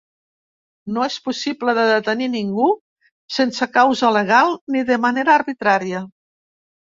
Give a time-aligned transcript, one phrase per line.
[0.93, 2.69] No és possible de detenir ningú
[3.35, 6.01] sense causa legal ni de manera arbitrària.